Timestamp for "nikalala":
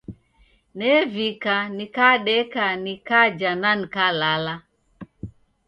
3.79-4.55